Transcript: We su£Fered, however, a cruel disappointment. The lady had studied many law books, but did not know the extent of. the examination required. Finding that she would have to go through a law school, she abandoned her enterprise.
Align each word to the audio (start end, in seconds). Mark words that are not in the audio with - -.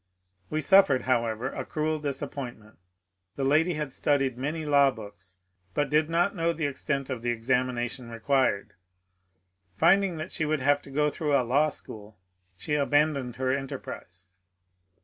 We 0.49 0.61
su£Fered, 0.61 1.01
however, 1.01 1.53
a 1.53 1.63
cruel 1.63 1.99
disappointment. 1.99 2.79
The 3.35 3.43
lady 3.43 3.75
had 3.75 3.93
studied 3.93 4.35
many 4.35 4.65
law 4.65 4.89
books, 4.89 5.35
but 5.75 5.91
did 5.91 6.09
not 6.09 6.35
know 6.35 6.53
the 6.53 6.65
extent 6.65 7.11
of. 7.11 7.21
the 7.21 7.29
examination 7.29 8.09
required. 8.09 8.73
Finding 9.77 10.17
that 10.17 10.31
she 10.31 10.43
would 10.43 10.57
have 10.59 10.81
to 10.81 10.89
go 10.89 11.11
through 11.11 11.35
a 11.39 11.45
law 11.45 11.69
school, 11.69 12.17
she 12.57 12.73
abandoned 12.73 13.35
her 13.35 13.51
enterprise. 13.51 14.29